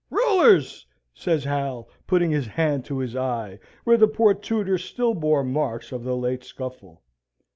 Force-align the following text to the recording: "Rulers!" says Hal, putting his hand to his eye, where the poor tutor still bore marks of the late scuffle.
"Rulers!" 0.09 0.87
says 1.13 1.43
Hal, 1.43 1.87
putting 2.07 2.31
his 2.31 2.47
hand 2.47 2.85
to 2.85 2.97
his 2.97 3.15
eye, 3.15 3.59
where 3.83 3.97
the 3.97 4.07
poor 4.07 4.33
tutor 4.33 4.79
still 4.79 5.13
bore 5.13 5.43
marks 5.43 5.91
of 5.91 6.03
the 6.03 6.17
late 6.17 6.43
scuffle. 6.43 7.03